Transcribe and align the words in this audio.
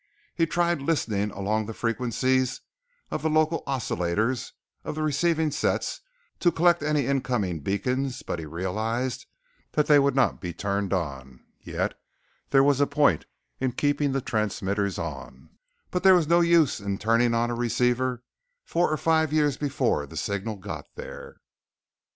He 0.33 0.47
tried 0.47 0.81
listening 0.81 1.29
along 1.29 1.67
the 1.67 1.75
frequencies 1.75 2.61
of 3.11 3.21
the 3.21 3.29
local 3.29 3.61
oscillators 3.67 4.51
of 4.83 4.95
the 4.95 5.03
receiving 5.03 5.51
sets 5.51 5.87
set 5.91 5.99
to 6.39 6.51
collect 6.51 6.81
any 6.81 7.05
incoming 7.05 7.59
beacons 7.59 8.23
but 8.23 8.39
he 8.39 8.47
realized 8.47 9.27
that 9.73 9.85
they 9.85 9.99
would 9.99 10.15
not 10.15 10.41
be 10.41 10.53
turned 10.55 10.91
on 10.91 11.41
yet; 11.61 11.93
there 12.49 12.63
was 12.63 12.81
a 12.81 12.87
point 12.87 13.27
in 13.59 13.73
keeping 13.73 14.11
the 14.11 14.21
transmitters 14.21 14.97
on, 14.97 15.51
but 15.91 16.01
there 16.01 16.15
was 16.15 16.27
no 16.27 16.39
use 16.41 16.79
in 16.79 16.97
turning 16.97 17.35
on 17.35 17.51
a 17.51 17.55
receiver 17.55 18.23
four 18.65 18.89
or 18.91 18.97
five 18.97 19.31
years 19.31 19.55
before 19.55 20.07
the 20.07 20.17
signal 20.17 20.55
got 20.55 20.87
there. 20.95 21.41